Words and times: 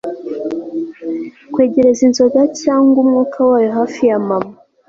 kwegereza 1.53 2.01
inzoga 2.07 2.41
cyangwa 2.61 2.97
umwuka 3.03 3.37
wayo 3.49 3.69
hafi 3.77 4.01
ya 4.09 4.17
mama 4.27 4.53